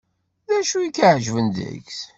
[0.49, 1.99] D acu i k-iεeǧben deg-s.